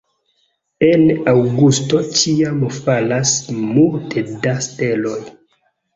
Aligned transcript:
En 0.85 1.03
aŭgusto 1.33 2.01
ĉiam 2.21 2.63
falas 2.79 3.35
multe 3.59 4.25
da 4.47 4.55
steloj. 4.69 5.19